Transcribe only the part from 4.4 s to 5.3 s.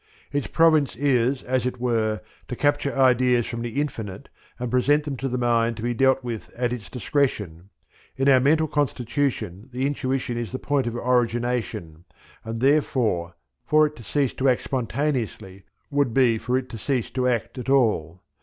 and present them to